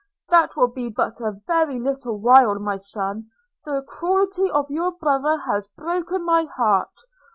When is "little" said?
1.77-2.17